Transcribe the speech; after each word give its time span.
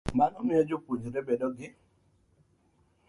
Mano 0.17 0.37
miyo 0.45 0.63
jopuonjre 0.69 1.19
bedo 1.27 1.47
gi. 1.57 1.67